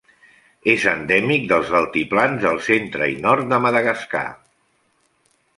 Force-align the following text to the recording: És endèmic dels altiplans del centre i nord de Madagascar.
És 0.71 0.85
endèmic 0.91 1.45
dels 1.51 1.69
altiplans 1.81 2.41
del 2.47 2.59
centre 2.71 3.13
i 3.17 3.21
nord 3.29 3.53
de 3.55 3.63
Madagascar. 3.67 4.27